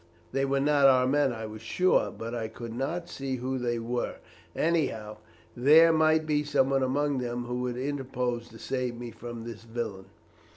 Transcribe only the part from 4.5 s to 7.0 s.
anyhow there might be someone